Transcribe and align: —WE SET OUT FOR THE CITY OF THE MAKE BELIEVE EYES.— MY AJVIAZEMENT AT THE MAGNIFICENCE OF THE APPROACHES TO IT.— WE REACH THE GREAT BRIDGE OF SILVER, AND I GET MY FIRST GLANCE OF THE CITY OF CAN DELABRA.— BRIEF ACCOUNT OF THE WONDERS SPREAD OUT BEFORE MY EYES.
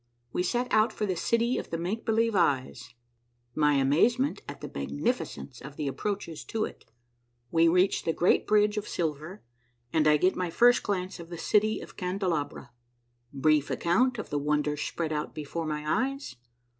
—WE 0.33 0.41
SET 0.41 0.67
OUT 0.73 0.91
FOR 0.91 1.05
THE 1.05 1.15
CITY 1.15 1.59
OF 1.59 1.69
THE 1.69 1.77
MAKE 1.77 2.07
BELIEVE 2.07 2.33
EYES.— 2.33 2.95
MY 3.53 3.75
AJVIAZEMENT 3.75 4.41
AT 4.47 4.61
THE 4.61 4.71
MAGNIFICENCE 4.73 5.61
OF 5.61 5.75
THE 5.75 5.87
APPROACHES 5.87 6.43
TO 6.43 6.65
IT.— 6.65 6.85
WE 7.51 7.67
REACH 7.67 8.03
THE 8.05 8.13
GREAT 8.13 8.47
BRIDGE 8.47 8.77
OF 8.77 8.87
SILVER, 8.87 9.43
AND 9.93 10.07
I 10.07 10.17
GET 10.17 10.35
MY 10.35 10.49
FIRST 10.49 10.81
GLANCE 10.81 11.19
OF 11.19 11.29
THE 11.29 11.37
CITY 11.37 11.81
OF 11.81 11.97
CAN 11.97 12.17
DELABRA.— 12.17 12.71
BRIEF 13.43 13.69
ACCOUNT 13.69 14.17
OF 14.17 14.31
THE 14.31 14.39
WONDERS 14.39 14.81
SPREAD 14.81 15.13
OUT 15.13 15.35
BEFORE 15.35 15.67
MY 15.67 15.85
EYES. 16.09 16.35